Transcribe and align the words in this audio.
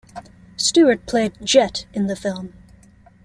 Stewart 0.57 1.05
played 1.05 1.33
Jett 1.43 1.85
in 1.93 2.07
the 2.07 2.15
film. 2.15 2.53